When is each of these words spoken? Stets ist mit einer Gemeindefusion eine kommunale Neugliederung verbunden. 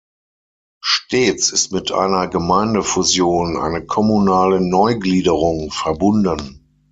Stets 0.83 1.51
ist 1.51 1.71
mit 1.71 1.91
einer 1.91 2.27
Gemeindefusion 2.27 3.55
eine 3.55 3.85
kommunale 3.85 4.59
Neugliederung 4.59 5.69
verbunden. 5.69 6.65